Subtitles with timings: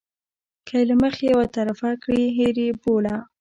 [0.67, 3.15] که یې له مخې یو طرفه کړي هېر یې بوله.